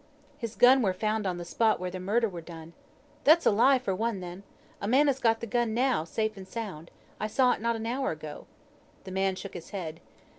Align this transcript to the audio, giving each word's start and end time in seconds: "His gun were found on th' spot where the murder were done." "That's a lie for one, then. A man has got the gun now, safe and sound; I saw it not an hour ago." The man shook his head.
"His 0.35 0.55
gun 0.55 0.81
were 0.81 0.95
found 0.95 1.27
on 1.27 1.37
th' 1.37 1.45
spot 1.45 1.79
where 1.79 1.91
the 1.91 1.99
murder 1.99 2.27
were 2.27 2.41
done." 2.41 2.73
"That's 3.23 3.45
a 3.45 3.51
lie 3.51 3.77
for 3.77 3.93
one, 3.93 4.19
then. 4.19 4.41
A 4.81 4.87
man 4.87 5.05
has 5.05 5.19
got 5.19 5.41
the 5.41 5.45
gun 5.45 5.75
now, 5.75 6.05
safe 6.05 6.35
and 6.35 6.47
sound; 6.47 6.89
I 7.19 7.27
saw 7.27 7.51
it 7.51 7.61
not 7.61 7.75
an 7.75 7.85
hour 7.85 8.09
ago." 8.09 8.47
The 9.03 9.11
man 9.11 9.35
shook 9.35 9.53
his 9.53 9.69
head. 9.69 9.99